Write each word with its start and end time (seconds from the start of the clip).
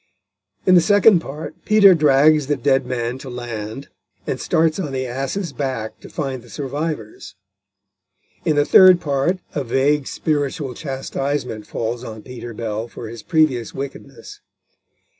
In 0.65 0.73
the 0.73 0.81
second 0.81 1.19
part 1.19 1.63
Peter 1.63 1.93
drags 1.93 2.47
the 2.47 2.55
dead 2.55 2.87
man 2.87 3.19
to 3.19 3.29
land, 3.29 3.89
and 4.25 4.39
starts 4.39 4.79
on 4.79 4.93
the 4.93 5.05
ass's 5.05 5.53
back 5.53 5.99
to 5.99 6.09
find 6.09 6.41
the 6.41 6.49
survivors. 6.49 7.35
In 8.43 8.55
the 8.55 8.65
third 8.65 8.99
part 8.99 9.37
a 9.53 9.63
vague 9.63 10.07
spiritual 10.07 10.73
chastisement 10.73 11.67
falls 11.67 12.03
on 12.03 12.23
Peter 12.23 12.51
Bell 12.55 12.87
for 12.87 13.09
his 13.09 13.21
previous 13.21 13.75
wickedness. 13.75 14.39